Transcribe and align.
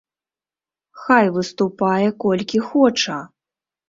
Хай 1.01 1.29
выступае 1.35 2.07
колькі 2.23 2.63
хоча. 2.71 3.19